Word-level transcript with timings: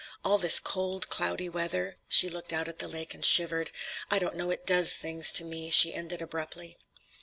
All 0.25 0.39
this 0.39 0.59
cold, 0.59 1.09
cloudy 1.09 1.47
weather,"—she 1.47 2.27
looked 2.27 2.51
out 2.51 2.67
at 2.67 2.79
the 2.79 2.87
lake 2.87 3.13
and 3.13 3.23
shivered,—"I 3.23 4.17
don't 4.17 4.33
know, 4.35 4.49
it 4.49 4.65
does 4.65 4.93
things 4.95 5.31
to 5.33 5.45
me," 5.45 5.69
she 5.69 5.93
ended 5.93 6.23
abruptly. 6.23 6.79